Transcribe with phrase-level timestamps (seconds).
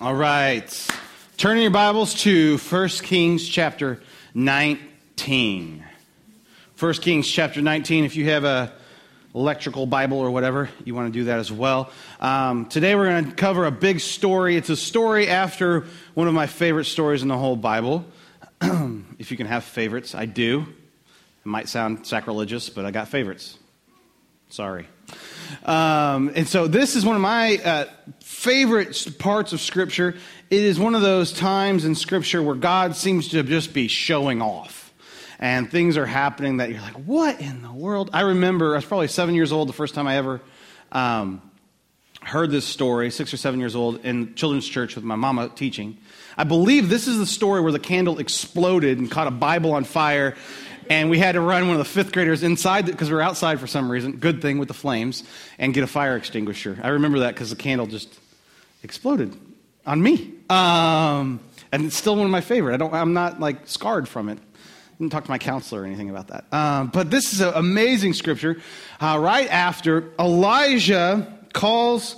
[0.00, 0.88] All right.
[1.38, 4.00] Turn your Bibles to 1 Kings chapter
[4.32, 5.84] 19.
[6.78, 8.04] 1 Kings chapter 19.
[8.04, 8.72] If you have a
[9.34, 11.90] electrical Bible or whatever, you want to do that as well.
[12.20, 14.54] Um, today we're going to cover a big story.
[14.54, 15.84] It's a story after
[16.14, 18.04] one of my favorite stories in the whole Bible.
[18.60, 20.60] if you can have favorites, I do.
[20.60, 23.58] It might sound sacrilegious, but I got favorites.
[24.50, 24.86] Sorry.
[25.64, 27.84] Um, and so this is one of my uh,
[28.20, 30.16] favorite parts of Scripture.
[30.50, 34.40] It is one of those times in Scripture where God seems to just be showing
[34.40, 34.92] off.
[35.38, 38.10] And things are happening that you're like, what in the world?
[38.12, 40.40] I remember, I was probably seven years old the first time I ever
[40.90, 41.42] um,
[42.22, 45.98] heard this story, six or seven years old, in children's church with my mama teaching.
[46.36, 49.84] I believe this is the story where the candle exploded and caught a Bible on
[49.84, 50.36] fire
[50.88, 53.60] and we had to run one of the fifth graders inside because we were outside
[53.60, 54.16] for some reason.
[54.16, 55.24] Good thing with the flames,
[55.58, 56.78] and get a fire extinguisher.
[56.82, 58.18] I remember that because the candle just
[58.82, 59.36] exploded
[59.86, 61.40] on me, um,
[61.72, 62.74] and it's still one of my favorite.
[62.74, 62.94] I don't.
[62.94, 64.38] I'm not like scarred from it.
[64.38, 66.52] I didn't talk to my counselor or anything about that.
[66.52, 68.60] Um, but this is an amazing scripture.
[69.00, 72.16] Uh, right after Elijah calls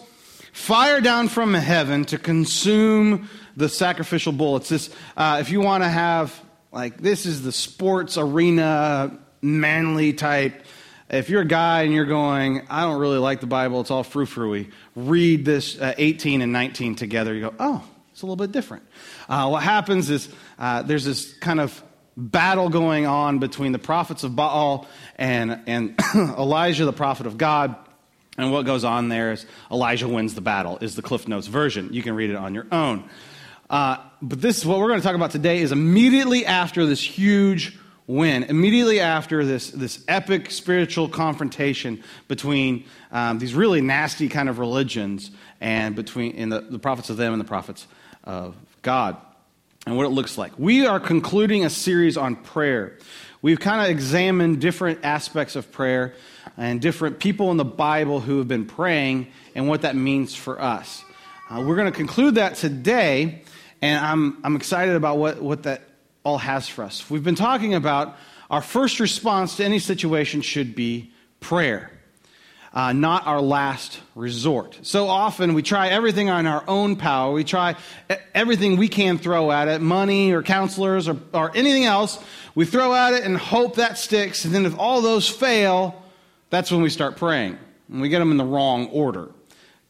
[0.53, 4.57] fire down from heaven to consume the sacrificial bull.
[4.57, 4.91] It's this.
[5.17, 6.39] Uh, if you want to have
[6.73, 10.65] like, this is the sports arena, manly type.
[11.09, 14.05] If you're a guy and you're going, I don't really like the Bible, it's all
[14.05, 17.35] frou frou read this uh, 18 and 19 together.
[17.35, 18.85] You go, oh, it's a little bit different.
[19.29, 21.83] Uh, what happens is uh, there's this kind of
[22.17, 27.75] battle going on between the prophets of Baal and, and Elijah, the prophet of God.
[28.39, 31.93] And what goes on there is Elijah wins the battle, is the Cliff Notes version.
[31.93, 33.09] You can read it on your own.
[33.71, 37.01] Uh, but this is what we're going to talk about today is immediately after this
[37.01, 44.49] huge win, immediately after this, this epic spiritual confrontation between um, these really nasty kind
[44.49, 47.87] of religions and between in the, the prophets of them and the prophets
[48.25, 49.17] of God
[49.87, 50.59] and what it looks like.
[50.59, 52.99] We are concluding a series on prayer.
[53.41, 56.15] We've kind of examined different aspects of prayer
[56.57, 60.61] and different people in the Bible who have been praying and what that means for
[60.61, 61.05] us.
[61.49, 63.43] Uh, we're going to conclude that today
[63.83, 65.83] and I'm, I'm excited about what, what that
[66.23, 67.09] all has for us.
[67.09, 68.17] We've been talking about
[68.51, 71.91] our first response to any situation should be prayer,
[72.75, 74.79] uh, not our last resort.
[74.83, 77.33] So often we try everything on our own power.
[77.33, 77.77] We try
[78.35, 82.23] everything we can throw at it money or counselors or, or anything else.
[82.55, 84.45] We throw at it and hope that sticks.
[84.45, 86.03] And then if all those fail,
[86.51, 87.57] that's when we start praying.
[87.89, 89.31] And we get them in the wrong order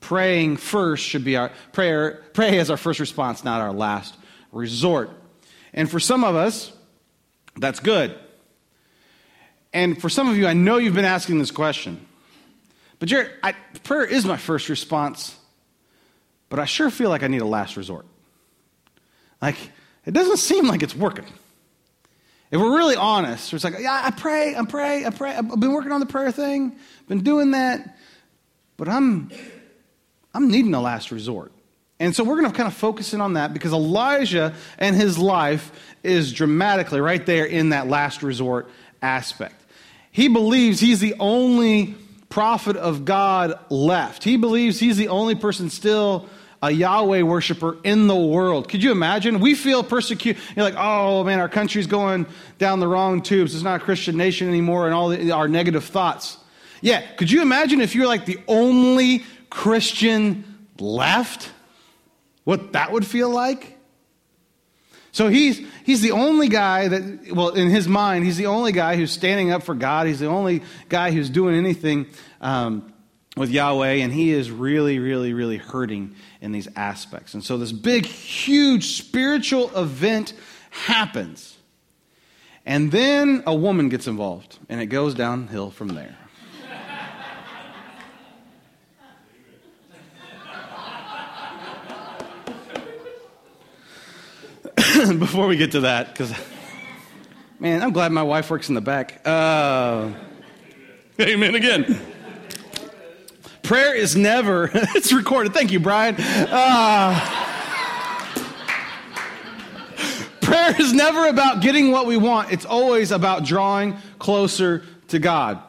[0.01, 4.17] praying first should be our prayer pray as our first response not our last
[4.51, 5.11] resort.
[5.73, 6.73] And for some of us
[7.57, 8.17] that's good.
[9.73, 12.05] And for some of you i know you've been asking this question.
[12.99, 13.53] But jared I,
[13.85, 15.37] prayer is my first response
[16.49, 18.07] but i sure feel like i need a last resort.
[19.41, 19.57] Like
[20.07, 21.27] it doesn't seem like it's working.
[22.51, 25.35] If we're really honest it's like yeah i pray i pray i pray.
[25.35, 27.97] I've been working on the prayer thing been doing that
[28.77, 29.31] but i'm
[30.35, 31.53] I'm needing a last resort.
[31.99, 35.19] And so we're going to kind of focus in on that because Elijah and his
[35.19, 35.71] life
[36.03, 38.71] is dramatically right there in that last resort
[39.03, 39.63] aspect.
[40.11, 41.95] He believes he's the only
[42.31, 44.25] prophet of God left.
[44.25, 46.29] He believes he's the only person still
[46.63, 48.69] a Yahweh worshiper in the world.
[48.69, 49.41] Could you imagine?
[49.41, 50.43] We feel persecuted.
[50.55, 52.27] You're like, oh man, our country's going
[52.59, 53.55] down the wrong tubes.
[53.55, 56.37] It's not a Christian nation anymore, and all the, our negative thoughts.
[56.83, 61.51] Yeah, could you imagine if you're like the only Christian left,
[62.45, 63.77] what that would feel like?
[65.13, 68.97] So he's, he's the only guy that, well, in his mind, he's the only guy
[68.97, 70.07] who's standing up for God.
[70.07, 72.07] He's the only guy who's doing anything
[72.41, 72.93] um,
[73.37, 77.35] with Yahweh, and he is really, really, really hurting in these aspects.
[77.35, 80.33] And so this big, huge spiritual event
[80.71, 81.57] happens.
[82.65, 86.17] And then a woman gets involved, and it goes downhill from there.
[95.19, 96.33] before we get to that, because,
[97.59, 99.21] man, I'm glad my wife works in the back.
[99.27, 100.13] Uh,
[101.21, 102.01] amen again.
[103.63, 105.55] Prayer is never, it's recorded.
[105.55, 106.17] Thank you, Brian.
[106.19, 107.19] Uh,
[110.41, 115.63] prayer is never about getting what we want, it's always about drawing closer to God.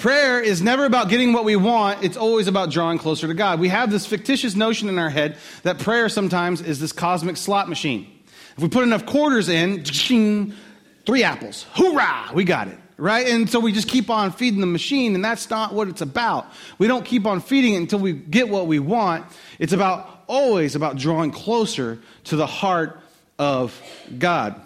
[0.00, 3.60] Prayer is never about getting what we want, it's always about drawing closer to God.
[3.60, 7.68] We have this fictitious notion in our head that prayer sometimes is this cosmic slot
[7.68, 8.10] machine.
[8.56, 11.66] If we put enough quarters in, three apples.
[11.74, 12.30] Hoorah!
[12.32, 13.28] We got it, right?
[13.28, 16.46] And so we just keep on feeding the machine, and that's not what it's about.
[16.78, 19.26] We don't keep on feeding it until we get what we want.
[19.58, 22.98] It's about always about drawing closer to the heart
[23.38, 23.78] of
[24.18, 24.58] God.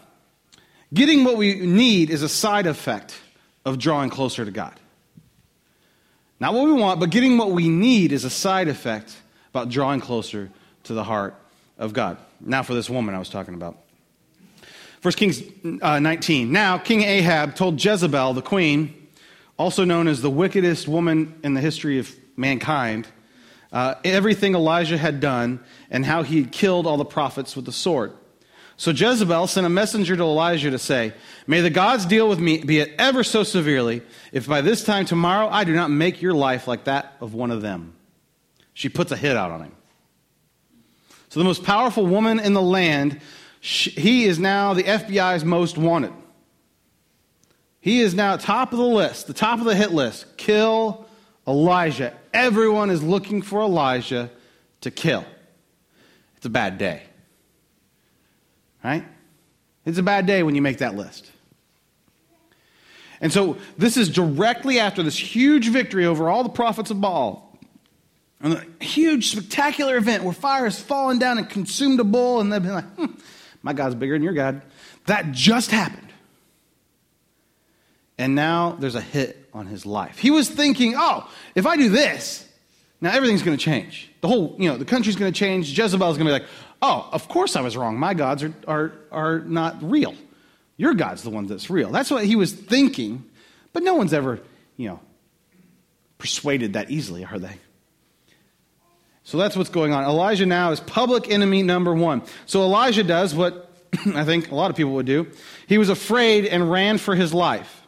[0.93, 3.21] Getting what we need is a side effect
[3.65, 4.79] of drawing closer to God.
[6.41, 9.17] Not what we want, but getting what we need is a side effect
[9.51, 10.51] about drawing closer
[10.85, 11.35] to the heart
[11.79, 12.19] of God.
[12.41, 13.79] Now, for this woman I was talking about.
[15.03, 15.43] 1 Kings
[15.83, 16.51] uh, 19.
[16.51, 19.09] Now, King Ahab told Jezebel, the queen,
[19.59, 23.07] also known as the wickedest woman in the history of mankind,
[23.73, 25.61] uh, everything Elijah had done
[25.91, 28.13] and how he had killed all the prophets with the sword.
[28.77, 31.13] So Jezebel sent a messenger to Elijah to say,
[31.47, 35.05] May the gods deal with me, be it ever so severely, if by this time
[35.05, 37.95] tomorrow I do not make your life like that of one of them.
[38.73, 39.73] She puts a hit out on him.
[41.29, 43.21] So the most powerful woman in the land
[43.61, 46.13] she, he is now the FBI's most wanted.
[47.81, 50.37] He is now top of the list, the top of the hit list.
[50.37, 51.07] Kill
[51.47, 52.13] Elijah.
[52.35, 54.31] Everyone is looking for Elijah
[54.83, 55.25] to kill.
[56.37, 57.05] It's a bad day.
[58.85, 59.05] Right?
[59.87, 61.31] It's a bad day when you make that list.
[63.21, 67.59] And so this is directly after this huge victory over all the prophets of Baal.
[68.41, 72.53] And a huge, spectacular event where fire has fallen down and consumed a bull, and
[72.53, 73.07] they've been like, hmm,
[73.63, 74.61] my God's bigger than your God.
[75.07, 76.13] That just happened.
[78.19, 80.19] And now there's a hit on his life.
[80.19, 82.47] He was thinking, oh, if I do this,
[83.01, 84.11] now everything's going to change.
[84.21, 85.77] The whole, you know, the country's going to change.
[85.77, 86.49] Jezebel's going to be like,
[86.85, 87.99] oh, of course I was wrong.
[87.99, 90.15] My gods are, are, are not real.
[90.77, 91.91] Your God's the one that's real.
[91.91, 93.25] That's what he was thinking.
[93.73, 94.41] But no one's ever,
[94.77, 95.01] you know,
[96.19, 97.59] persuaded that easily, are they?
[99.23, 100.05] So that's what's going on.
[100.05, 102.23] Elijah now is public enemy number one.
[102.45, 103.71] So Elijah does what
[104.15, 105.31] I think a lot of people would do.
[105.67, 107.81] He was afraid and ran for his life.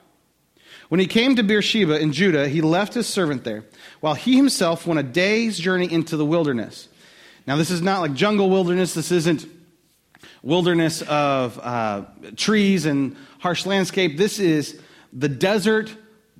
[0.88, 3.64] When he came to Beersheba in Judah, he left his servant there,
[4.00, 6.88] while he himself went a day's journey into the wilderness.
[7.46, 8.94] Now, this is not like jungle wilderness.
[8.94, 9.46] This isn't
[10.42, 12.04] wilderness of uh,
[12.36, 14.16] trees and harsh landscape.
[14.16, 14.80] This is
[15.12, 15.94] the desert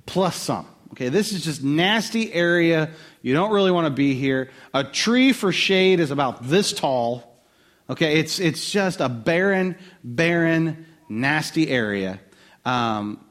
[0.05, 0.67] plus some.
[0.91, 2.89] Okay, this is just nasty area.
[3.21, 4.49] You don't really want to be here.
[4.73, 7.41] A tree for shade is about this tall.
[7.89, 12.19] Okay, it's, it's just a barren, barren, nasty area.
[12.65, 13.23] Um,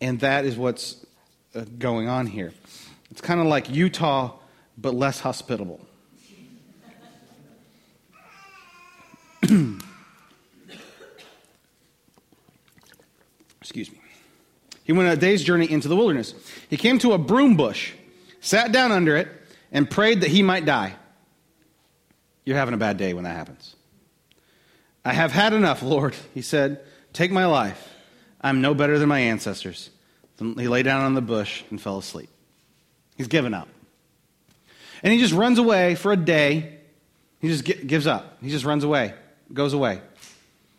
[0.00, 1.04] and that is what's
[1.54, 2.52] uh, going on here.
[3.10, 4.36] It's kind of like Utah,
[4.78, 5.80] but less hospitable.
[13.60, 13.98] Excuse me.
[14.84, 16.34] He went a day's journey into the wilderness.
[16.68, 17.92] He came to a broom bush,
[18.40, 19.28] sat down under it,
[19.70, 20.94] and prayed that he might die.
[22.44, 23.76] You're having a bad day when that happens.
[25.04, 26.80] I have had enough, Lord, he said.
[27.12, 27.88] Take my life.
[28.40, 29.90] I'm no better than my ancestors.
[30.38, 32.30] Then he lay down on the bush and fell asleep.
[33.16, 33.68] He's given up.
[35.02, 36.78] And he just runs away for a day.
[37.40, 38.38] He just gives up.
[38.42, 39.14] He just runs away,
[39.52, 40.00] goes away.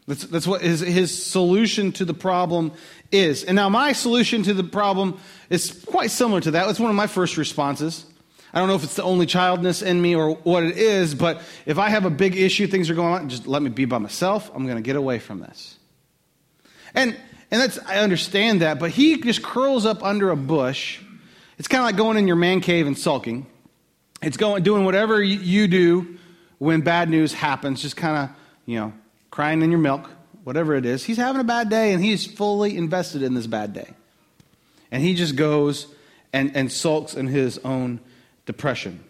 [0.07, 2.71] That's, that's what his, his solution to the problem
[3.11, 3.43] is.
[3.43, 5.19] And now, my solution to the problem
[5.49, 6.65] is quite similar to that.
[6.65, 8.05] That's one of my first responses.
[8.53, 11.41] I don't know if it's the only childness in me or what it is, but
[11.65, 13.99] if I have a big issue, things are going on, just let me be by
[13.99, 14.51] myself.
[14.53, 15.77] I'm going to get away from this.
[16.93, 17.15] And,
[17.49, 20.99] and that's, I understand that, but he just curls up under a bush.
[21.57, 23.45] It's kind of like going in your man cave and sulking.
[24.21, 26.17] It's going, doing whatever you do
[26.57, 28.35] when bad news happens, just kind of,
[28.71, 28.93] you know,
[29.31, 30.09] crying in your milk,
[30.45, 31.03] whatever it is.
[31.03, 33.89] He's having a bad day and he's fully invested in this bad day.
[34.91, 35.87] And he just goes
[36.31, 37.99] and, and sulks in his own
[38.45, 39.03] depression.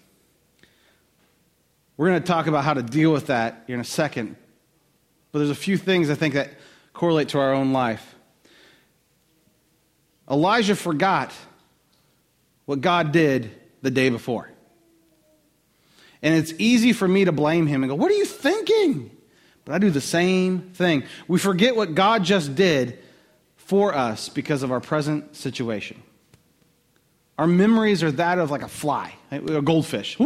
[1.96, 4.36] We're going to talk about how to deal with that in a second.
[5.32, 6.50] But there's a few things I think that
[6.94, 8.16] correlate to our own life.
[10.28, 11.32] Elijah forgot
[12.66, 13.52] what God did
[13.84, 14.50] the day before.
[16.24, 19.12] And it's easy for me to blame him and go, What are you thinking?
[19.66, 21.04] But I do the same thing.
[21.28, 23.00] We forget what God just did
[23.58, 26.02] for us because of our present situation.
[27.38, 30.18] Our memories are that of like a fly, a goldfish.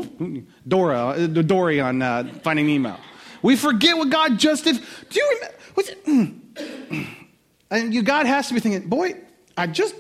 [0.68, 2.98] Dora, uh, Dory on uh, Finding Nemo.
[3.42, 4.78] We forget what God just did.
[5.10, 5.58] Do you remember?
[5.76, 7.08] What's it?
[7.72, 9.16] And you, God has to be thinking, boy,
[9.58, 9.96] I just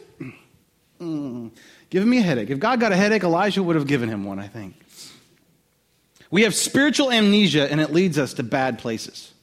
[1.01, 1.51] mm,
[1.89, 2.49] giving me a headache.
[2.49, 4.84] If God got a headache, Elijah would have given him one, I think.
[6.35, 9.33] We have spiritual amnesia, and it leads us to bad places.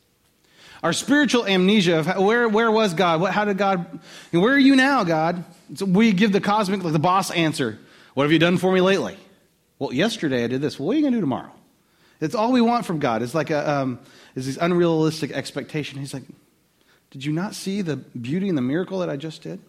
[0.82, 3.22] Our spiritual amnesia of where, where was God?
[3.22, 3.98] What, how did God,
[4.30, 5.42] where are you now, God?
[5.74, 7.78] So we give the cosmic, like the boss answer.
[8.12, 9.16] What have you done for me lately?
[9.78, 10.78] Well, yesterday I did this.
[10.78, 11.50] Well, what are you going to do tomorrow?
[12.20, 13.22] It's all we want from God.
[13.22, 13.98] It's like a, um,
[14.34, 15.98] is this unrealistic expectation.
[15.98, 16.24] He's like,
[17.10, 19.60] did you not see the beauty and the miracle that I just did?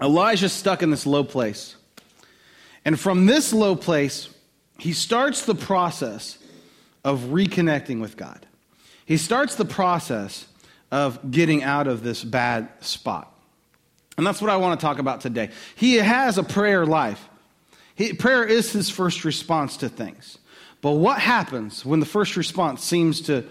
[0.00, 1.76] Elijah's stuck in this low place.
[2.86, 4.30] And from this low place,
[4.78, 6.38] he starts the process
[7.04, 8.46] of reconnecting with God.
[9.06, 10.46] He starts the process
[10.90, 13.30] of getting out of this bad spot.
[14.16, 15.50] And that's what I want to talk about today.
[15.74, 17.28] He has a prayer life.
[17.94, 20.38] He, prayer is his first response to things.
[20.80, 23.44] But what happens when the first response seems to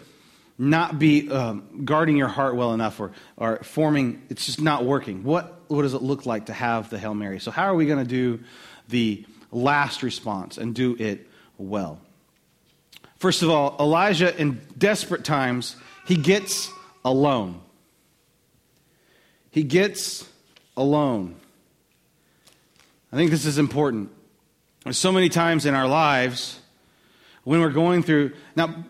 [0.58, 5.24] not be um, guarding your heart well enough or, or forming, it's just not working?
[5.24, 7.40] What, what does it look like to have the Hail Mary?
[7.40, 8.44] So, how are we going to do
[8.90, 12.00] the last response and do it well?
[13.18, 16.70] First of all, Elijah, in desperate times, he gets
[17.06, 17.62] alone.
[19.50, 20.28] He gets
[20.76, 21.36] alone.
[23.12, 24.10] I think this is important.
[24.84, 26.60] There's so many times in our lives
[27.44, 28.32] when we're going through.
[28.56, 28.84] Now,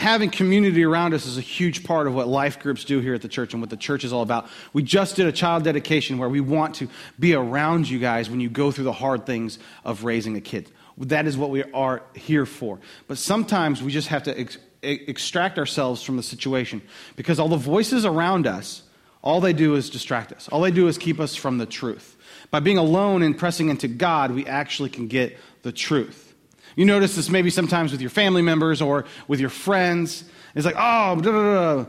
[0.00, 3.20] having community around us is a huge part of what life groups do here at
[3.20, 4.48] the church and what the church is all about.
[4.72, 6.88] We just did a child dedication where we want to
[7.18, 10.70] be around you guys when you go through the hard things of raising a kid.
[10.96, 12.80] That is what we are here for.
[13.08, 16.80] But sometimes we just have to ex- extract ourselves from the situation
[17.14, 18.82] because all the voices around us,
[19.22, 20.48] all they do is distract us.
[20.48, 22.16] All they do is keep us from the truth.
[22.50, 26.29] By being alone and pressing into God, we actually can get the truth.
[26.76, 30.24] You notice this maybe sometimes with your family members or with your friends.
[30.54, 31.86] It's like, oh,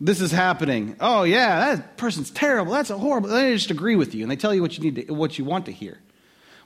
[0.00, 0.96] this is happening.
[1.00, 2.72] Oh, yeah, that person's terrible.
[2.72, 3.28] That's a horrible.
[3.28, 5.44] They just agree with you and they tell you what you need to, what you
[5.44, 5.98] want to hear.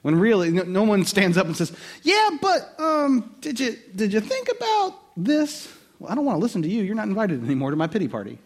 [0.02, 1.72] When really, no, no one stands up and says,
[2.02, 5.72] yeah, but um, did, you, did you think about this?
[5.98, 6.82] Well, I don't want to listen to you.
[6.82, 8.38] You're not invited anymore to my pity party.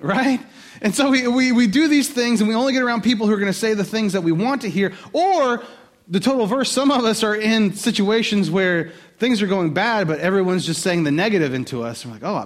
[0.00, 0.40] Right?
[0.82, 3.34] And so we, we, we do these things and we only get around people who
[3.34, 4.94] are going to say the things that we want to hear.
[5.12, 5.62] Or
[6.08, 10.20] the total verse, some of us are in situations where things are going bad, but
[10.20, 12.06] everyone's just saying the negative into us.
[12.06, 12.36] we're like, oh,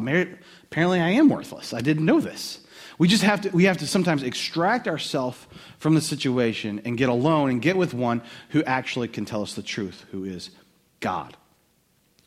[0.65, 1.75] apparently I am worthless.
[1.75, 2.61] I didn't know this.
[2.99, 5.47] We just have to, we have to sometimes extract ourselves
[5.79, 9.55] from the situation and get alone and get with one who actually can tell us
[9.55, 10.51] the truth, who is
[11.01, 11.37] God.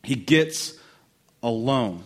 [0.03, 0.73] He gets
[1.41, 2.03] alone.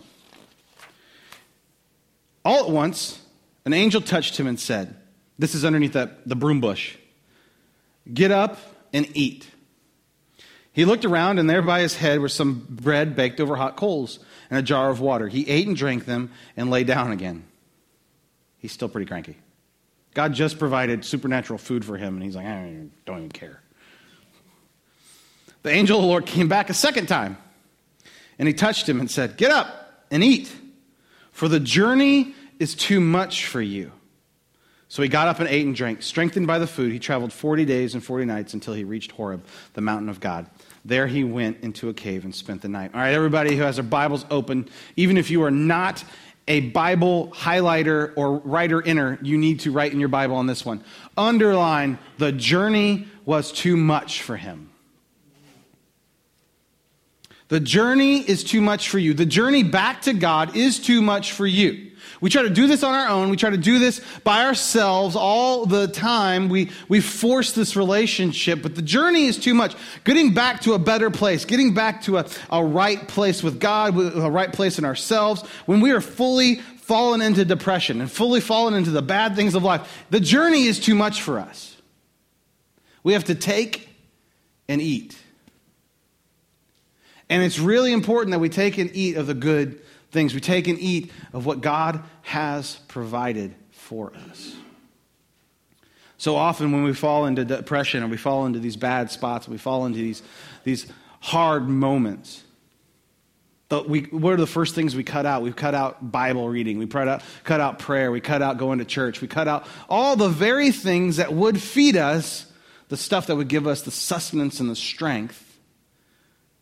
[2.44, 3.20] All at once,
[3.64, 4.96] an angel touched him and said,
[5.38, 6.96] This is underneath the broom bush.
[8.12, 8.58] Get up
[8.92, 9.48] and eat.
[10.72, 14.20] He looked around, and there by his head were some bread baked over hot coals
[14.48, 15.28] and a jar of water.
[15.28, 17.44] He ate and drank them and lay down again.
[18.58, 19.36] He's still pretty cranky.
[20.14, 23.60] God just provided supernatural food for him, and he's like, I don't even care.
[25.62, 27.36] The angel of the Lord came back a second time,
[28.38, 30.54] and he touched him and said, Get up and eat,
[31.32, 33.92] for the journey is too much for you.
[34.88, 36.02] So he got up and ate and drank.
[36.02, 39.44] Strengthened by the food, he traveled 40 days and 40 nights until he reached Horeb,
[39.74, 40.46] the mountain of God.
[40.84, 42.92] There he went into a cave and spent the night.
[42.94, 46.02] All right, everybody who has their Bibles open, even if you are not
[46.46, 50.64] a Bible highlighter or writer inner, you need to write in your Bible on this
[50.64, 50.82] one.
[51.18, 54.70] Underline, the journey was too much for him.
[57.48, 59.12] The journey is too much for you.
[59.12, 61.87] The journey back to God is too much for you.
[62.20, 63.30] We try to do this on our own.
[63.30, 66.48] We try to do this by ourselves all the time.
[66.48, 69.76] We, we force this relationship, but the journey is too much.
[70.04, 73.96] Getting back to a better place, getting back to a, a right place with God,
[73.96, 78.74] a right place in ourselves, when we are fully fallen into depression and fully fallen
[78.74, 81.76] into the bad things of life, the journey is too much for us.
[83.04, 83.88] We have to take
[84.68, 85.16] and eat.
[87.30, 90.34] And it's really important that we take and eat of the good things.
[90.34, 94.56] We take and eat of what God has provided for us.
[96.16, 99.56] So often, when we fall into depression or we fall into these bad spots, we
[99.56, 100.22] fall into these,
[100.64, 100.86] these
[101.20, 102.42] hard moments,
[103.70, 105.42] uh, we, what are the first things we cut out?
[105.42, 106.78] We cut out Bible reading.
[106.78, 108.10] We cut out, cut out prayer.
[108.10, 109.20] We cut out going to church.
[109.20, 112.50] We cut out all the very things that would feed us,
[112.88, 115.44] the stuff that would give us the sustenance and the strength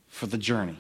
[0.09, 0.79] for the journey.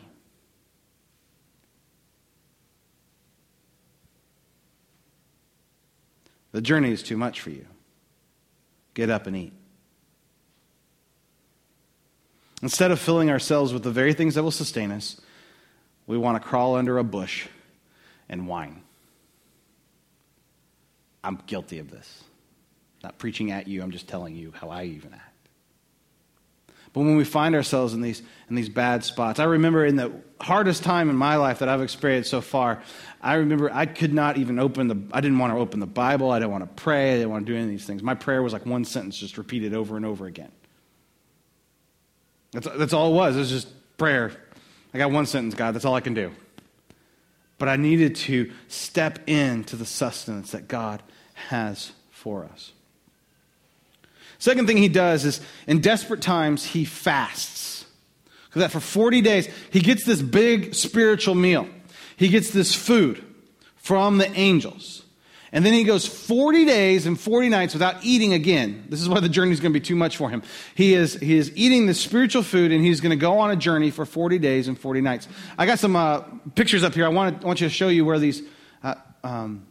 [6.56, 7.66] The journey is too much for you.
[8.94, 9.52] Get up and eat.
[12.62, 15.20] Instead of filling ourselves with the very things that will sustain us,
[16.06, 17.46] we want to crawl under a bush
[18.30, 18.80] and whine.
[21.22, 22.25] I'm guilty of this.
[23.02, 25.35] Not preaching at you, I'm just telling you how I even act.
[26.96, 30.12] But when we find ourselves in these, in these bad spots, I remember in the
[30.40, 32.82] hardest time in my life that I've experienced so far,
[33.20, 36.30] I remember I could not even open the, I didn't want to open the Bible.
[36.30, 37.12] I didn't want to pray.
[37.12, 38.02] I didn't want to do any of these things.
[38.02, 40.50] My prayer was like one sentence just repeated over and over again.
[42.52, 43.36] That's, that's all it was.
[43.36, 44.32] It was just prayer.
[44.94, 45.74] I got one sentence, God.
[45.74, 46.32] That's all I can do.
[47.58, 51.02] But I needed to step into the sustenance that God
[51.34, 52.72] has for us.
[54.38, 57.86] Second thing he does is in desperate times, he fasts.
[58.46, 61.68] Because that for 40 days, he gets this big spiritual meal.
[62.16, 63.22] He gets this food
[63.76, 65.02] from the angels.
[65.52, 68.84] And then he goes 40 days and 40 nights without eating again.
[68.88, 70.42] This is why the journey is going to be too much for him.
[70.74, 73.56] He is, he is eating the spiritual food and he's going to go on a
[73.56, 75.28] journey for 40 days and 40 nights.
[75.56, 76.20] I got some uh,
[76.54, 77.06] pictures up here.
[77.06, 78.42] I want, to, I want you to show you where these,
[78.82, 79.66] uh, um,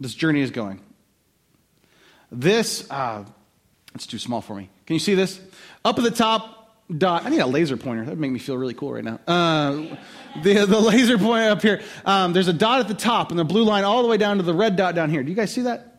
[0.00, 0.80] this journey is going.
[2.32, 3.24] This, uh,
[3.94, 4.70] it's too small for me.
[4.86, 5.40] Can you see this?
[5.84, 6.58] Up at the top,
[6.96, 7.26] dot.
[7.26, 8.04] I need a laser pointer.
[8.04, 9.20] That would make me feel really cool right now.
[9.26, 9.96] Uh,
[10.42, 11.82] the, the laser pointer up here.
[12.04, 14.38] Um, there's a dot at the top and the blue line all the way down
[14.38, 15.22] to the red dot down here.
[15.22, 15.94] Do you guys see that?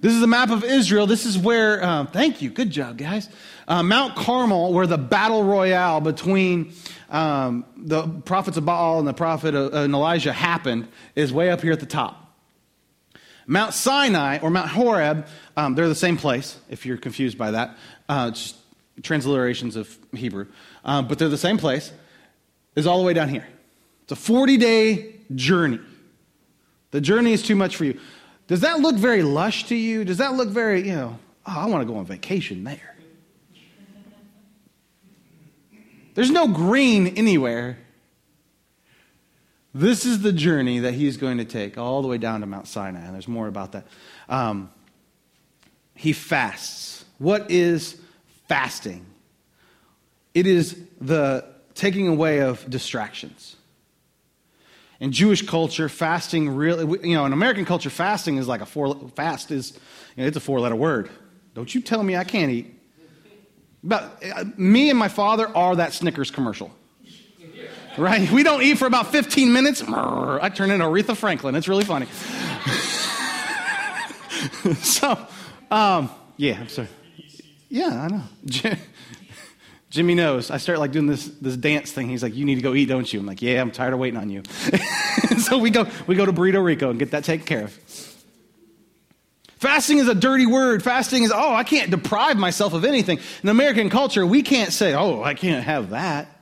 [0.00, 1.06] This is the map of Israel.
[1.06, 3.28] This is where, um, thank you, good job, guys.
[3.68, 6.72] Uh, Mount Carmel, where the battle royale between
[7.08, 11.60] um, the prophets of Baal and the prophet uh, and Elijah happened, is way up
[11.60, 12.21] here at the top.
[13.46, 17.76] Mount Sinai or Mount Horeb, um, they're the same place, if you're confused by that.
[18.08, 18.56] Uh, just
[19.00, 20.46] transliterations of Hebrew.
[20.84, 21.92] Um, but they're the same place,
[22.76, 23.46] is all the way down here.
[24.04, 25.80] It's a 40 day journey.
[26.90, 27.98] The journey is too much for you.
[28.48, 30.04] Does that look very lush to you?
[30.04, 32.96] Does that look very, you know, oh, I want to go on vacation there?
[36.14, 37.78] There's no green anywhere.
[39.74, 42.68] This is the journey that he's going to take all the way down to Mount
[42.68, 43.86] Sinai, and there's more about that.
[44.28, 44.70] Um,
[45.94, 47.04] he fasts.
[47.18, 47.98] What is
[48.48, 49.06] fasting?
[50.34, 53.56] It is the taking away of distractions.
[55.00, 58.94] In Jewish culture, fasting really, you know, in American culture, fasting is like a four,
[59.16, 59.72] fast is,
[60.16, 61.10] you know, it's a four letter word.
[61.54, 62.78] Don't you tell me I can't eat.
[63.82, 66.70] But uh, me and my father are that Snickers commercial
[67.98, 68.30] right?
[68.30, 69.82] We don't eat for about 15 minutes.
[69.82, 71.54] I turn into Aretha Franklin.
[71.54, 72.06] It's really funny.
[74.82, 75.26] so,
[75.70, 76.88] um, yeah, I'm sorry.
[77.68, 78.22] Yeah, I know.
[79.90, 80.50] Jimmy knows.
[80.50, 82.08] I start like doing this this dance thing.
[82.08, 83.98] He's like, "You need to go eat, don't you?" I'm like, "Yeah, I'm tired of
[83.98, 84.42] waiting on you."
[85.38, 87.78] so we go we go to Burrito Rico and get that taken care of.
[89.62, 90.82] Fasting is a dirty word.
[90.82, 93.20] Fasting is, oh, I can't deprive myself of anything.
[93.44, 96.41] In American culture, we can't say, oh, I can't have that.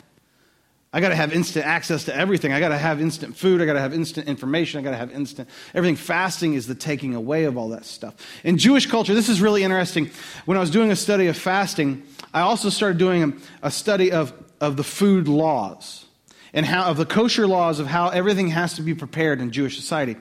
[0.93, 2.53] I got to have instant access to everything.
[2.53, 3.63] I got to have instant food.
[3.63, 4.81] I got to have instant information.
[4.81, 5.95] I got to have instant everything.
[5.95, 8.17] Fasting is the taking away of all that stuff.
[8.43, 10.11] In Jewish culture, this is really interesting.
[10.47, 12.03] When I was doing a study of fasting,
[12.35, 16.07] I also started doing a, study of, of the food laws
[16.53, 19.77] and how of the kosher laws of how everything has to be prepared in Jewish
[19.77, 20.17] society.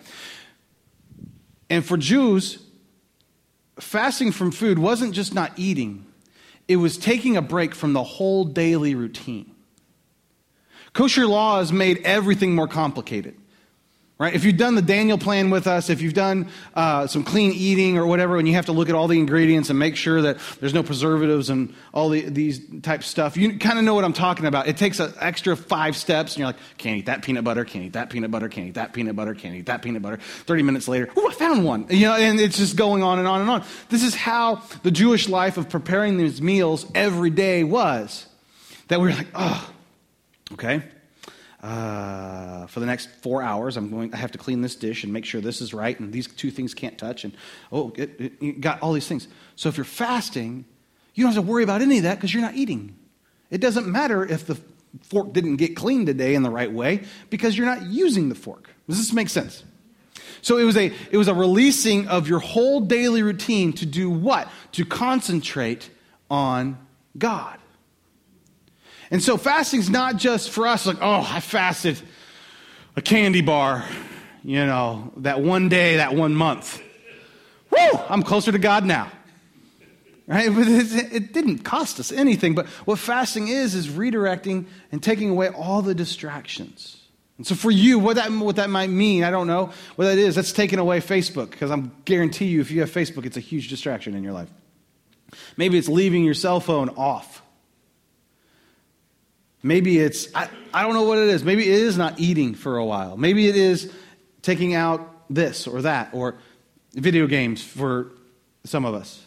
[1.71, 2.59] And for Jews,
[3.79, 6.05] fasting from food wasn't just not eating,
[6.67, 9.55] it was taking a break from the whole daily routine.
[10.93, 13.35] Kosher law has made everything more complicated.
[14.19, 14.33] Right?
[14.33, 17.97] If you've done the Daniel plan with us, if you've done uh, some clean eating
[17.97, 20.39] or whatever, and you have to look at all the ingredients and make sure that
[20.59, 24.11] there's no preservatives and all the, these type stuff, you kind of know what I'm
[24.11, 24.67] talking about.
[24.67, 27.85] It takes an extra five steps, and you're like, can't eat that peanut butter, can't
[27.85, 30.17] eat that peanut butter, can't eat that peanut butter, can't eat that peanut butter.
[30.17, 31.85] 30 minutes later, oh, I found one.
[31.89, 33.63] You know, and it's just going on and on and on.
[33.87, 38.25] This is how the Jewish life of preparing these meals every day was.
[38.89, 39.73] That we we're like, oh,
[40.53, 40.83] Okay?
[41.61, 44.13] Uh, for the next four hours, I'm going.
[44.13, 46.51] I have to clean this dish and make sure this is right, and these two
[46.51, 47.25] things can't touch.
[47.25, 47.33] And
[47.71, 49.27] oh, it, it, you got all these things.
[49.57, 50.63] So if you're fasting,
[51.15, 52.95] you don't have to worry about any of that because you're not eating.
[53.49, 54.57] It doesn't matter if the
[55.03, 58.69] fork didn't get cleaned today in the right way because you're not using the fork.
[58.87, 59.63] Does this make sense?
[60.41, 64.09] So it was a it was a releasing of your whole daily routine to do
[64.09, 64.49] what?
[64.73, 65.89] To concentrate
[66.29, 66.77] on
[67.17, 67.57] God.
[69.11, 71.99] And so fasting's not just for us like, oh, I fasted
[72.95, 73.85] a candy bar,
[74.43, 76.81] you know, that one day, that one month.
[77.71, 77.99] Woo!
[78.09, 79.11] I'm closer to God now.
[80.27, 80.53] Right?
[80.53, 82.53] But it didn't cost us anything.
[82.53, 87.03] But what fasting is, is redirecting and taking away all the distractions.
[87.37, 90.19] And so for you, what that, what that might mean, I don't know what that
[90.19, 90.35] is.
[90.35, 93.69] That's taking away Facebook, because I'm guarantee you, if you have Facebook, it's a huge
[93.69, 94.49] distraction in your life.
[95.57, 97.41] Maybe it's leaving your cell phone off.
[99.61, 101.43] Maybe it's, I, I don't know what it is.
[101.43, 103.17] Maybe it is not eating for a while.
[103.17, 103.91] Maybe it is
[104.41, 106.35] taking out this or that or
[106.93, 108.11] video games for
[108.63, 109.21] some of us.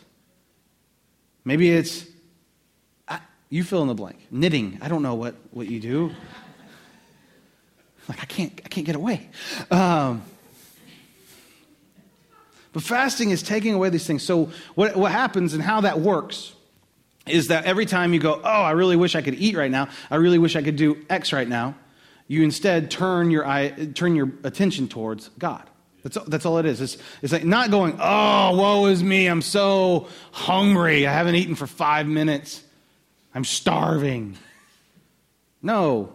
[1.45, 2.07] Maybe it's,
[3.07, 4.27] I, you fill in the blank.
[4.31, 4.79] Knitting.
[4.81, 6.13] I don't know what, what you do.
[8.09, 9.29] Like, I can't, I can't get away.
[9.71, 10.23] Um,
[12.73, 14.23] but fasting is taking away these things.
[14.23, 16.55] So, what, what happens and how that works
[17.27, 19.89] is that every time you go, oh, I really wish I could eat right now,
[20.11, 21.77] I really wish I could do X right now,
[22.27, 25.69] you instead turn your, eye, turn your attention towards God.
[26.03, 26.81] That's, that's all it is.
[26.81, 29.27] It's, it's like not going, oh, woe is me.
[29.27, 31.07] I'm so hungry.
[31.07, 32.63] I haven't eaten for five minutes.
[33.35, 34.37] I'm starving.
[35.63, 36.15] No.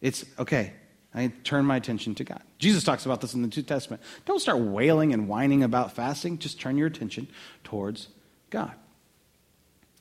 [0.00, 0.74] It's okay.
[1.12, 2.42] I turn my attention to God.
[2.58, 4.00] Jesus talks about this in the New Testament.
[4.26, 6.38] Don't start wailing and whining about fasting.
[6.38, 7.26] Just turn your attention
[7.64, 8.08] towards
[8.50, 8.72] God.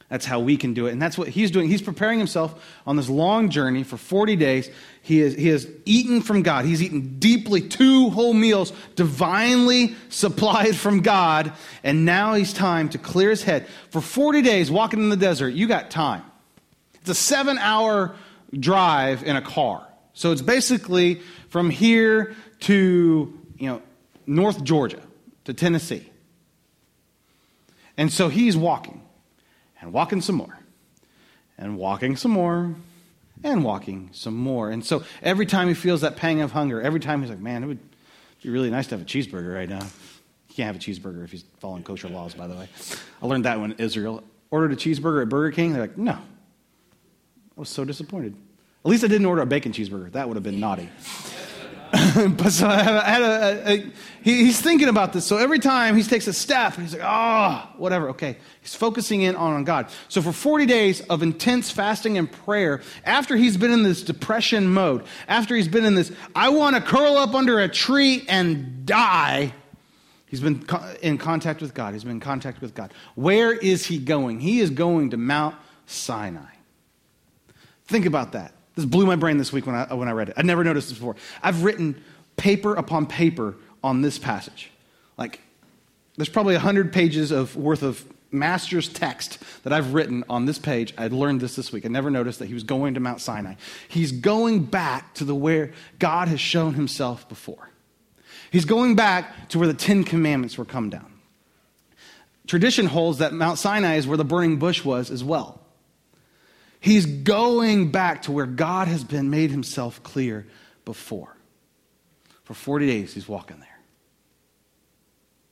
[0.09, 0.91] That's how we can do it.
[0.91, 1.69] And that's what he's doing.
[1.69, 4.69] He's preparing himself on this long journey for 40 days.
[5.03, 6.65] He has, he has eaten from God.
[6.65, 11.53] He's eaten deeply two whole meals, divinely supplied from God.
[11.83, 13.67] And now he's time to clear his head.
[13.91, 16.23] For 40 days, walking in the desert, you got time.
[17.01, 18.15] It's a seven hour
[18.51, 19.87] drive in a car.
[20.13, 23.81] So it's basically from here to, you know,
[24.25, 25.01] North Georgia
[25.45, 26.09] to Tennessee.
[27.95, 29.01] And so he's walking
[29.81, 30.57] and walking some more,
[31.57, 32.75] and walking some more,
[33.43, 34.69] and walking some more.
[34.69, 37.63] And so every time he feels that pang of hunger, every time he's like, man,
[37.63, 37.79] it would
[38.43, 39.85] be really nice to have a cheeseburger right now.
[40.47, 42.67] He can't have a cheeseburger if he's following kosher laws, by the way.
[43.21, 45.73] I learned that when Israel ordered a cheeseburger at Burger King.
[45.73, 46.13] They're like, no.
[46.13, 46.19] I
[47.55, 48.35] was so disappointed.
[48.85, 50.11] At least I didn't order a bacon cheeseburger.
[50.13, 50.89] That would have been naughty.
[52.37, 53.77] but so I had a, a,
[54.21, 55.25] he, he's thinking about this.
[55.25, 58.09] So every time he takes a step, he's like, oh, whatever.
[58.09, 58.37] Okay.
[58.61, 59.87] He's focusing in on, on God.
[60.07, 64.67] So for 40 days of intense fasting and prayer, after he's been in this depression
[64.67, 68.85] mode, after he's been in this, I want to curl up under a tree and
[68.85, 69.53] die,
[70.27, 70.67] he's been
[71.01, 71.93] in contact with God.
[71.93, 72.93] He's been in contact with God.
[73.15, 74.41] Where is he going?
[74.41, 75.55] He is going to Mount
[75.87, 76.53] Sinai.
[77.87, 78.53] Think about that.
[78.79, 80.35] This blew my brain this week when I, when I read it.
[80.37, 81.17] I'd never noticed this before.
[81.43, 82.01] I've written
[82.37, 84.71] paper upon paper on this passage.
[85.17, 85.41] Like,
[86.15, 90.93] there's probably 100 pages of worth of master's text that I've written on this page.
[90.97, 91.85] I learned this this week.
[91.85, 93.55] I never noticed that he was going to Mount Sinai.
[93.89, 97.69] He's going back to the where God has shown himself before.
[98.49, 101.11] He's going back to where the Ten Commandments were come down.
[102.47, 105.59] Tradition holds that Mount Sinai is where the burning bush was as well.
[106.79, 110.47] He's going back to where God has been made himself clear
[110.85, 111.35] before.
[112.43, 113.67] For 40 days, he's walking there.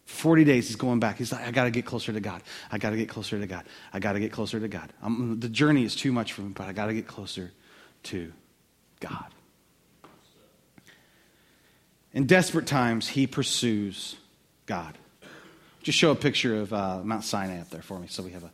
[0.05, 1.17] 40 days he's going back.
[1.17, 2.41] He's like, I got to get closer to God.
[2.71, 3.65] I got to get closer to God.
[3.93, 4.91] I got to get closer to God.
[5.03, 7.51] I'm, the journey is too much for me, but I got to get closer
[8.03, 8.31] to
[9.01, 9.25] God.
[12.13, 14.15] In desperate times, he pursues
[14.65, 14.97] God.
[15.83, 18.43] Just show a picture of uh, Mount Sinai up there for me so we have
[18.43, 18.51] a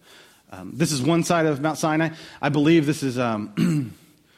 [0.53, 2.09] um, this is one side of Mount Sinai.
[2.39, 3.95] I believe this is um,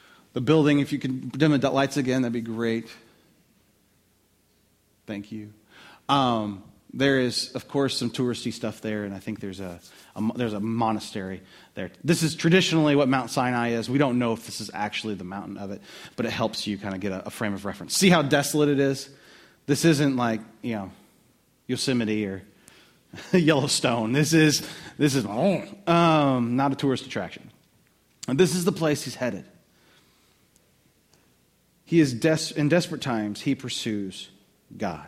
[0.34, 0.80] the building.
[0.80, 2.88] If you could dim the lights again, that'd be great.
[5.08, 5.52] Thank you.
[6.08, 9.82] Um, there is, of course, some touristy stuff there, and I think there's a,
[10.16, 11.42] a, there's a monastery
[11.74, 11.92] there.
[12.02, 13.90] This is traditionally what Mount Sinai is.
[13.90, 15.82] We don't know if this is actually the mountain of it,
[16.16, 17.98] but it helps you kind of get a, a frame of reference.
[17.98, 19.10] See how desolate it is.
[19.66, 20.92] This isn't like you know
[21.68, 22.42] Yosemite or
[23.34, 24.12] Yellowstone.
[24.12, 27.52] This is this is um, not a tourist attraction.
[28.28, 29.46] And this is the place he's headed.
[31.84, 33.42] He is des- in desperate times.
[33.42, 34.30] He pursues
[34.76, 35.08] God.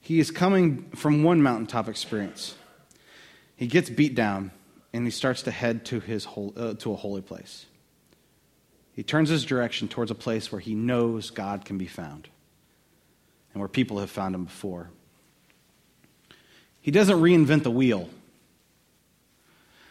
[0.00, 2.54] He is coming from one mountaintop experience.
[3.56, 4.50] He gets beat down
[4.92, 7.66] and he starts to head to, his uh, to a holy place.
[8.92, 12.28] He turns his direction towards a place where he knows God can be found
[13.54, 14.90] and where people have found him before.
[16.82, 18.10] He doesn't reinvent the wheel.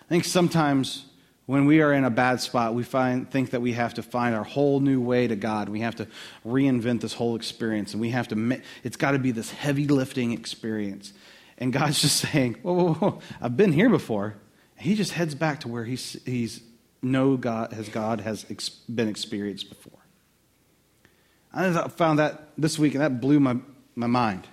[0.02, 1.06] I think sometimes
[1.46, 4.36] when we are in a bad spot, we find, think that we have to find
[4.36, 5.70] our whole new way to God.
[5.70, 6.08] We have to
[6.46, 10.34] reinvent this whole experience, and we have to, it's got to be this heavy lifting
[10.34, 11.14] experience.
[11.58, 14.36] And God's just saying, whoa, whoa, whoa, I've been here before.
[14.78, 16.62] He just heads back to where he's, he's
[17.02, 20.00] God, has God has ex- been experienced before.
[21.54, 23.58] I found that this week, and that blew my,
[23.96, 24.48] my mind.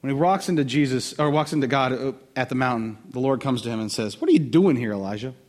[0.00, 3.40] When he walks into Jesus, or walks into God uh, at the mountain, the Lord
[3.40, 5.34] comes to him and says, What are you doing here, Elijah?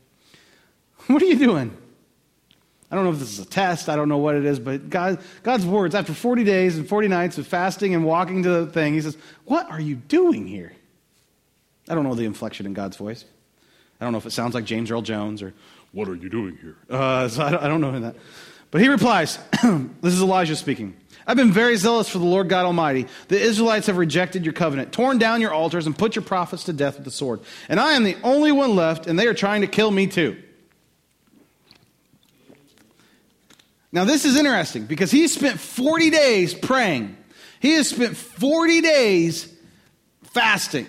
[1.07, 1.75] What are you doing?
[2.89, 4.89] I don't know if this is a test, I don't know what it is, but
[4.89, 8.67] God, God's words, after 40 days and 40 nights of fasting and walking to the
[8.67, 10.73] thing, he says, What are you doing here?
[11.89, 13.25] I don't know the inflection in God's voice.
[13.99, 15.53] I don't know if it sounds like James Earl Jones or,
[15.93, 16.75] What are you doing here?
[16.89, 18.15] Uh, so I, don't, I don't know that.
[18.71, 19.37] But he replies,
[20.01, 20.95] This is Elijah speaking.
[21.25, 23.05] I've been very zealous for the Lord God Almighty.
[23.27, 26.73] The Israelites have rejected your covenant, torn down your altars, and put your prophets to
[26.73, 27.41] death with the sword.
[27.69, 30.41] And I am the only one left, and they are trying to kill me too.
[33.91, 37.15] Now, this is interesting because he spent 40 days praying.
[37.59, 39.53] He has spent 40 days
[40.33, 40.87] fasting.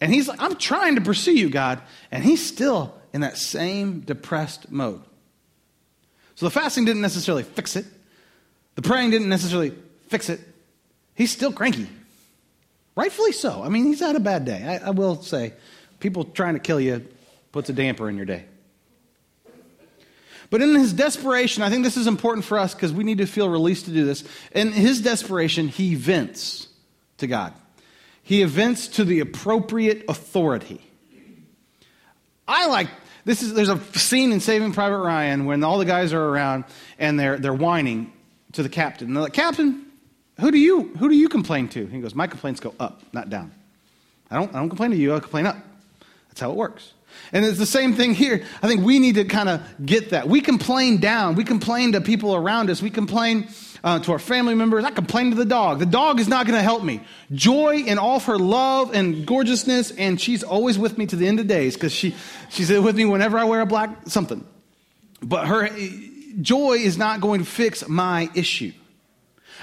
[0.00, 1.82] And he's like, I'm trying to pursue you, God.
[2.12, 5.00] And he still in that same depressed mode.
[6.34, 7.86] So the fasting didn't necessarily fix it,
[8.74, 9.72] the praying didn't necessarily
[10.08, 10.40] fix it.
[11.14, 11.88] He's still cranky.
[12.96, 13.62] Rightfully so.
[13.62, 14.80] I mean, he's had a bad day.
[14.82, 15.52] I, I will say,
[16.00, 17.06] people trying to kill you
[17.52, 18.44] puts a damper in your day.
[20.50, 23.26] But in his desperation, I think this is important for us because we need to
[23.26, 24.24] feel released to do this.
[24.52, 26.68] In his desperation, he vents
[27.18, 27.52] to God.
[28.24, 30.80] He events to the appropriate authority.
[32.46, 32.88] I like
[33.24, 36.64] this is there's a scene in Saving Private Ryan when all the guys are around
[36.98, 38.12] and they're they're whining
[38.52, 39.08] to the captain.
[39.08, 39.86] And they're like, Captain,
[40.40, 41.86] who do you who do you complain to?
[41.86, 43.52] He goes, My complaints go up, not down.
[44.30, 45.56] I don't I don't complain to you, I complain up.
[46.28, 46.92] That's how it works.
[47.32, 48.44] And it's the same thing here.
[48.62, 50.28] I think we need to kind of get that.
[50.28, 51.36] We complain down.
[51.36, 52.82] We complain to people around us.
[52.82, 53.48] We complain
[53.84, 54.82] uh, to our family members.
[54.82, 55.78] I complain to the dog.
[55.78, 57.02] The dog is not going to help me.
[57.32, 61.28] Joy in all of her love and gorgeousness, and she's always with me to the
[61.28, 62.14] end of days because she,
[62.48, 64.44] she's with me whenever I wear a black something.
[65.22, 65.68] But her
[66.40, 68.72] joy is not going to fix my issue.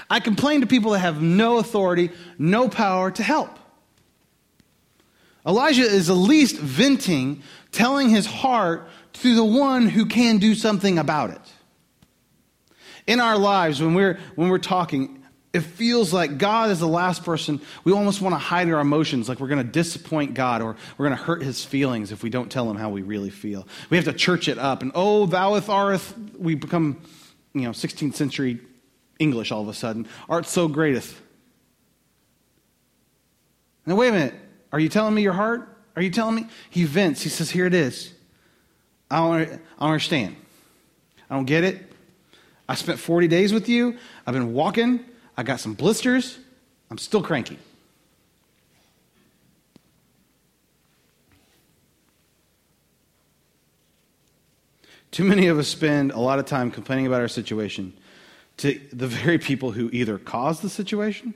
[0.08, 3.58] I complain to people that have no authority, no power to help.
[5.44, 10.98] Elijah is at least venting, telling his heart to the one who can do something
[10.98, 11.40] about it.
[13.06, 17.24] In our lives, when we're, when we're talking, it feels like God is the last
[17.24, 17.60] person.
[17.84, 21.06] We almost want to hide our emotions, like we're going to disappoint God or we're
[21.06, 23.66] going to hurt his feelings if we don't tell him how we really feel.
[23.90, 24.82] We have to church it up.
[24.82, 27.02] And oh, thou'th areth, we become,
[27.52, 28.60] you know, 16th century
[29.18, 30.06] English all of a sudden.
[30.28, 31.20] Art so greateth.
[33.84, 34.34] Now, wait a minute.
[34.72, 35.68] Are you telling me your heart?
[35.96, 36.46] Are you telling me?
[36.70, 37.22] He vents.
[37.22, 38.12] He says, Here it is.
[39.10, 40.36] I don't, I don't understand.
[41.28, 41.91] I don't get it.
[42.68, 43.96] I spent 40 days with you.
[44.26, 45.04] I've been walking.
[45.36, 46.38] I got some blisters.
[46.90, 47.58] I'm still cranky.
[55.10, 57.92] Too many of us spend a lot of time complaining about our situation
[58.58, 61.34] to the very people who either caused the situation,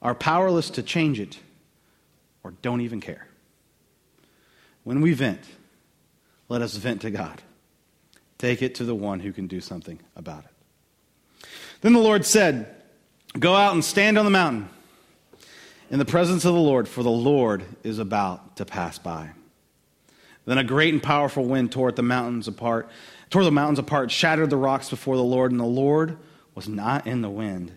[0.00, 1.38] are powerless to change it,
[2.44, 3.26] or don't even care.
[4.84, 5.40] When we vent,
[6.48, 7.42] let us vent to God.
[8.38, 11.48] Take it to the one who can do something about it.
[11.80, 12.74] Then the Lord said,
[13.38, 14.68] Go out and stand on the mountain
[15.90, 19.30] in the presence of the Lord, for the Lord is about to pass by.
[20.44, 22.88] Then a great and powerful wind tore the mountains apart,
[23.28, 26.16] tore the mountains apart, shattered the rocks before the Lord, and the Lord
[26.54, 27.72] was not in the wind.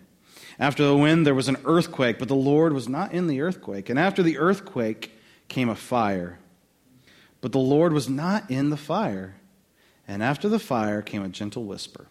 [0.58, 3.90] After the wind, there was an earthquake, but the Lord was not in the earthquake.
[3.90, 5.12] And after the earthquake
[5.48, 6.38] came a fire,
[7.40, 9.34] but the Lord was not in the fire.
[10.06, 12.06] And after the fire came a gentle whisper.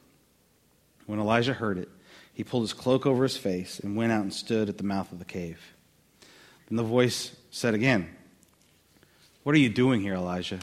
[1.05, 1.89] When Elijah heard it,
[2.33, 5.11] he pulled his cloak over his face and went out and stood at the mouth
[5.11, 5.59] of the cave.
[6.69, 8.09] Then the voice said again,
[9.43, 10.59] What are you doing here, Elijah?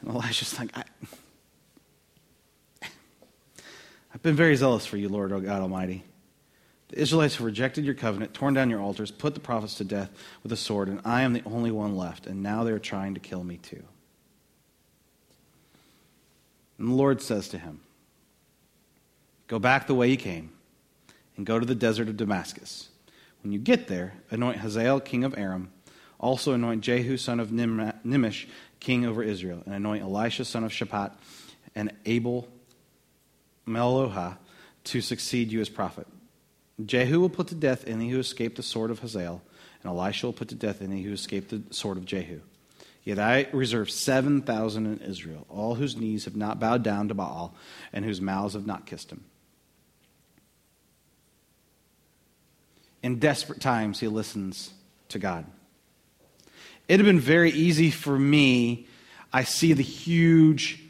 [0.00, 0.84] And Elijah's like, I,
[4.12, 6.04] I've been very zealous for you, Lord God Almighty.
[6.88, 10.10] The Israelites have rejected your covenant, torn down your altars, put the prophets to death
[10.42, 13.14] with a sword, and I am the only one left, and now they are trying
[13.14, 13.82] to kill me too.
[16.78, 17.80] And the Lord says to him,
[19.46, 20.52] Go back the way you came,
[21.36, 22.88] and go to the desert of Damascus.
[23.42, 25.70] When you get there, anoint Hazael, king of Aram.
[26.18, 28.48] Also anoint Jehu, son of Nimshi,
[28.80, 31.12] king over Israel, and anoint Elisha, son of Shaphat,
[31.74, 32.48] and Abel,
[33.66, 34.38] Meholah
[34.84, 36.06] to succeed you as prophet.
[36.84, 39.42] Jehu will put to death any who escaped the sword of Hazael,
[39.82, 42.40] and Elisha will put to death any who escaped the sword of Jehu.
[43.04, 47.54] Yet I reserve 7,000 in Israel, all whose knees have not bowed down to Baal,
[47.92, 49.24] and whose mouths have not kissed him.
[53.02, 54.72] In desperate times, he listens
[55.10, 55.44] to God.
[56.88, 58.86] It had been very easy for me.
[59.32, 60.80] I see the huge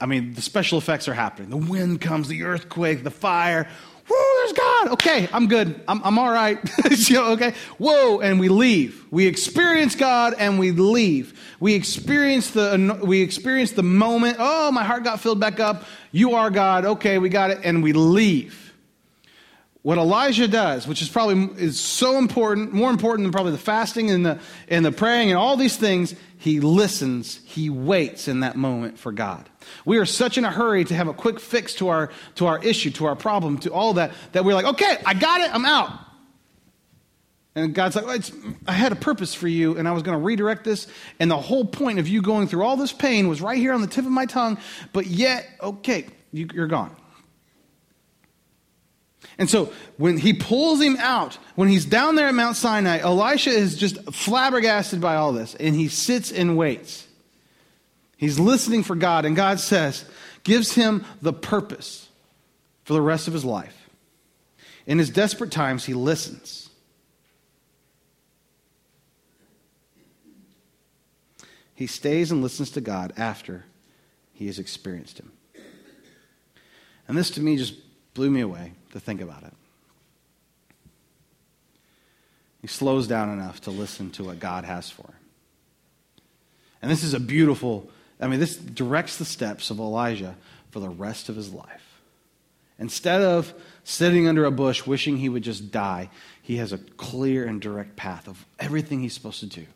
[0.00, 1.50] I mean, the special effects are happening.
[1.50, 3.68] The wind comes, the earthquake, the fire.
[4.78, 4.92] God.
[4.92, 5.80] Okay, I'm good.
[5.88, 6.58] I'm, I'm all right.
[7.10, 7.54] okay.
[7.78, 9.04] Whoa, and we leave.
[9.10, 11.38] We experience God and we leave.
[11.60, 14.36] We experience the we experience the moment.
[14.38, 15.84] Oh, my heart got filled back up.
[16.12, 16.84] You are God.
[16.84, 18.67] Okay, we got it, and we leave.
[19.82, 24.10] What Elijah does, which is probably is so important, more important than probably the fasting
[24.10, 28.56] and the and the praying and all these things, he listens, he waits in that
[28.56, 29.48] moment for God.
[29.84, 32.62] We are such in a hurry to have a quick fix to our, to our
[32.62, 35.64] issue, to our problem, to all that, that we're like, okay, I got it, I'm
[35.64, 35.90] out.
[37.54, 38.20] And God's like, well,
[38.68, 40.86] I had a purpose for you, and I was going to redirect this.
[41.18, 43.80] And the whole point of you going through all this pain was right here on
[43.80, 44.58] the tip of my tongue,
[44.92, 46.94] but yet, okay, you, you're gone.
[49.38, 53.50] And so when he pulls him out, when he's down there at Mount Sinai, Elisha
[53.50, 57.06] is just flabbergasted by all this, and he sits and waits.
[58.16, 60.04] He's listening for God, and God says,
[60.42, 62.08] gives him the purpose
[62.84, 63.88] for the rest of his life.
[64.86, 66.70] In his desperate times, he listens.
[71.74, 73.64] He stays and listens to God after
[74.32, 75.30] he has experienced him.
[77.06, 77.74] And this to me just
[78.14, 79.52] blew me away to think about it.
[82.60, 85.14] He slows down enough to listen to what God has for him.
[86.82, 87.88] And this is a beautiful,
[88.20, 90.36] I mean, this directs the steps of Elijah
[90.70, 92.00] for the rest of his life.
[92.78, 96.10] Instead of sitting under a bush wishing he would just die,
[96.42, 99.66] he has a clear and direct path of everything he's supposed to do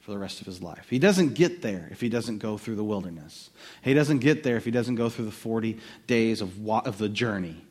[0.00, 0.86] for the rest of his life.
[0.88, 3.50] He doesn't get there if he doesn't go through the wilderness.
[3.82, 6.98] He doesn't get there if he doesn't go through the 40 days of, wa- of
[6.98, 7.62] the journey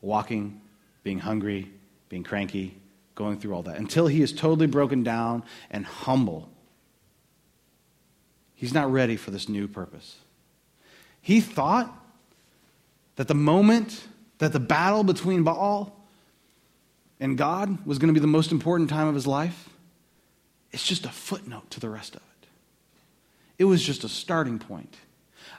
[0.00, 0.60] walking,
[1.02, 1.70] being hungry,
[2.08, 2.76] being cranky,
[3.14, 3.76] going through all that.
[3.76, 6.48] Until he is totally broken down and humble,
[8.54, 10.16] he's not ready for this new purpose.
[11.20, 11.92] He thought
[13.16, 14.06] that the moment
[14.38, 15.94] that the battle between Baal
[17.20, 19.68] and God was going to be the most important time of his life.
[20.70, 22.48] It's just a footnote to the rest of it.
[23.58, 24.96] It was just a starting point.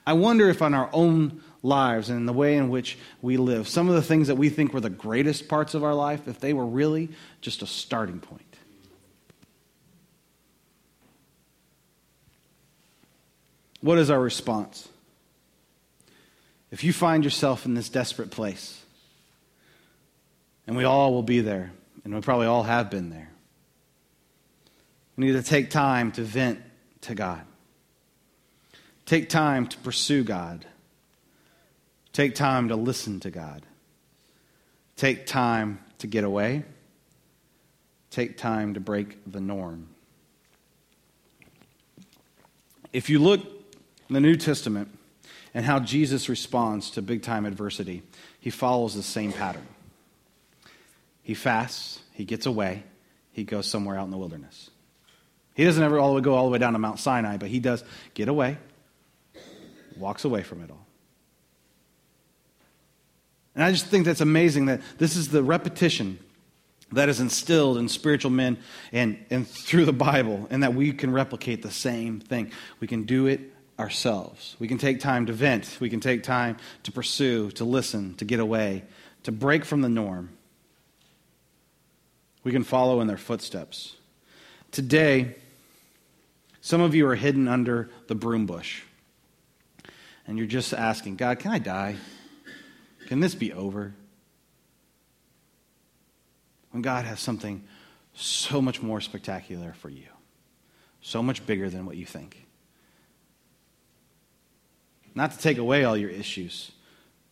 [0.07, 3.67] I wonder if on our own lives and in the way in which we live,
[3.67, 6.39] some of the things that we think were the greatest parts of our life, if
[6.39, 7.09] they were really
[7.41, 8.41] just a starting point.
[13.81, 14.89] What is our response?
[16.71, 18.83] If you find yourself in this desperate place,
[20.67, 21.71] and we all will be there,
[22.03, 23.29] and we probably all have been there,
[25.15, 26.59] we need to take time to vent
[27.01, 27.41] to God.
[29.05, 30.65] Take time to pursue God.
[32.13, 33.65] Take time to listen to God.
[34.95, 36.63] Take time to get away.
[38.09, 39.89] Take time to break the norm.
[42.91, 44.89] If you look in the New Testament
[45.53, 48.03] and how Jesus responds to big time adversity,
[48.39, 49.67] he follows the same pattern.
[51.21, 52.83] He fasts, he gets away,
[53.31, 54.71] he goes somewhere out in the wilderness.
[55.53, 57.49] He doesn't ever all the way go all the way down to Mount Sinai, but
[57.49, 57.83] he does
[58.15, 58.57] get away,
[59.95, 60.88] walks away from it all.
[63.59, 66.17] And I just think that's amazing that this is the repetition
[66.93, 68.57] that is instilled in spiritual men
[68.93, 72.53] and, and through the Bible, and that we can replicate the same thing.
[72.79, 73.41] We can do it
[73.77, 74.55] ourselves.
[74.59, 78.23] We can take time to vent, we can take time to pursue, to listen, to
[78.23, 78.85] get away,
[79.23, 80.29] to break from the norm.
[82.45, 83.97] We can follow in their footsteps.
[84.71, 85.35] Today,
[86.61, 88.83] some of you are hidden under the broom bush.
[90.25, 91.97] And you're just asking, God, can I die?
[93.09, 93.95] Can this be over?
[96.69, 97.63] When God has something
[98.13, 100.05] so much more spectacular for you,
[101.01, 102.45] so much bigger than what you think.
[105.15, 106.71] Not to take away all your issues.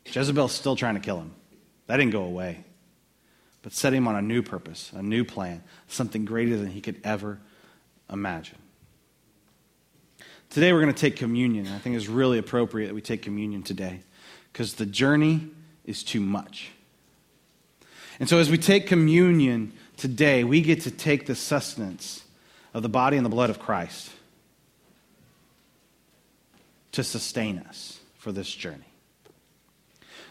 [0.03, 1.35] Jezebel's still trying to kill him.
[1.85, 2.63] That didn't go away.
[3.61, 6.99] But set him on a new purpose, a new plan, something greater than he could
[7.03, 7.39] ever
[8.11, 8.57] imagine.
[10.49, 11.67] Today we're going to take communion.
[11.67, 13.99] I think it's really appropriate that we take communion today
[14.51, 15.51] because the journey
[15.87, 16.71] is too much.
[18.19, 22.23] And so, as we take communion today, we get to take the sustenance
[22.73, 24.11] of the body and the blood of Christ
[26.91, 28.83] to sustain us for this journey.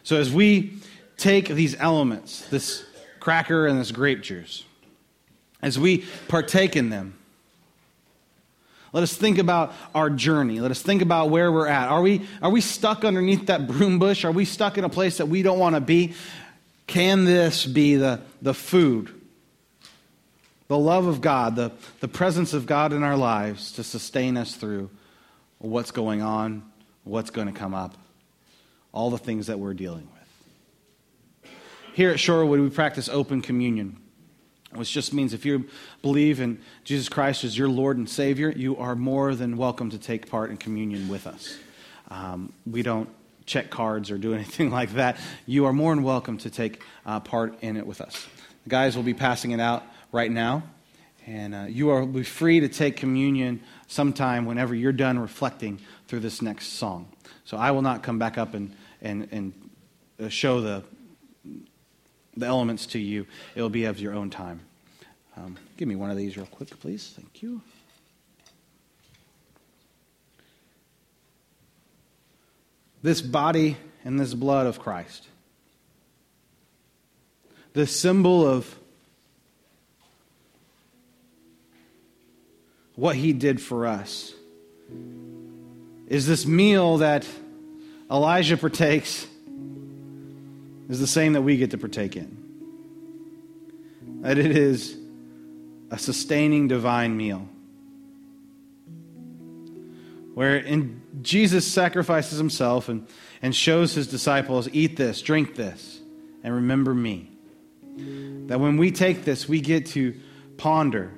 [0.03, 0.75] So, as we
[1.17, 2.85] take these elements, this
[3.19, 4.65] cracker and this grape juice,
[5.63, 7.19] as we partake in them,
[8.97, 10.59] let us think about our journey.
[10.59, 11.91] Let us think about where we're at.
[11.91, 14.25] Are we, are we stuck underneath that broom bush?
[14.25, 16.15] Are we stuck in a place that we don't want to be?
[16.87, 19.11] Can this be the, the food,
[20.69, 24.55] the love of God, the, the presence of God in our lives to sustain us
[24.55, 24.89] through
[25.59, 26.63] what's going on,
[27.05, 27.99] what's going to come up,
[28.93, 30.09] all the things that we're dealing
[31.43, 31.53] with?
[31.93, 34.01] Here at Shorewood, we practice open communion
[34.73, 35.69] which just means if you
[36.03, 39.99] believe in Jesus Christ as your Lord and Savior, you are more than welcome to
[39.99, 41.59] take part in communion with us.
[42.11, 43.09] Um, we don't
[43.47, 45.19] check cards or do anything like that.
[45.47, 48.27] You are more than welcome to take uh, part in it with us.
[48.65, 50.65] The guys will be passing it out right now,
[51.27, 56.21] and uh, you are be free to take communion sometime whenever you're done reflecting through
[56.21, 57.09] this next song.
[57.45, 59.53] So I will not come back up and, and, and
[60.21, 60.83] uh, show the
[62.37, 63.27] the elements to you.
[63.55, 64.61] It'll be of your own time.
[65.37, 67.13] Um, give me one of these real quick, please.
[67.15, 67.61] Thank you.
[73.03, 75.29] This body and this blood of Christ
[77.77, 78.75] the symbol of
[82.95, 84.33] what he did for us
[86.07, 87.27] is this meal that
[88.11, 89.27] Elijah partakes
[90.89, 92.37] is the same that we get to partake in.
[94.23, 94.97] That it is
[95.91, 97.49] a sustaining divine meal.
[100.35, 103.07] Where in Jesus sacrifices himself and,
[103.41, 106.01] and shows his disciples, eat this, drink this,
[106.43, 107.31] and remember me.
[108.49, 110.15] That when we take this, we get to
[110.57, 111.13] ponder.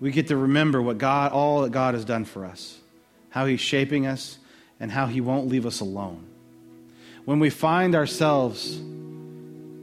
[0.00, 2.78] We get to remember what God, all that God has done for us,
[3.30, 4.38] how He's shaping us,
[4.78, 6.27] and how He won't leave us alone.
[7.28, 8.80] When we find ourselves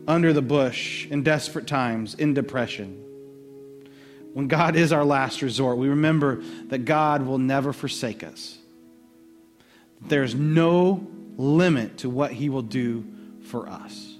[0.07, 3.03] under the bush in desperate times, in depression,
[4.33, 8.57] when God is our last resort, we remember that God will never forsake us.
[10.01, 11.05] There's no
[11.37, 13.05] limit to what He will do
[13.43, 14.15] for us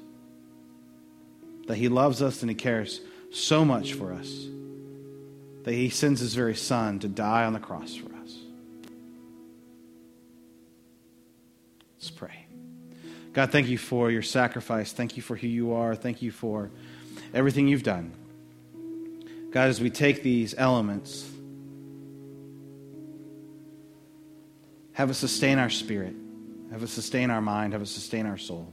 [1.66, 3.02] that He loves us and He cares
[3.32, 4.46] so much for us
[5.64, 8.38] that He sends His very Son to die on the cross for us.
[11.98, 12.45] Let's pray.
[13.36, 14.94] God, thank you for your sacrifice.
[14.94, 15.94] Thank you for who you are.
[15.94, 16.72] Thank you for
[17.34, 18.14] everything you've done.
[19.52, 21.30] God, as we take these elements,
[24.94, 26.16] have us sustain our spirit,
[26.72, 28.72] have us sustain our mind, have us sustain our soul.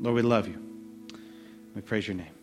[0.00, 0.62] Lord, we love you.
[1.74, 2.35] We praise your name.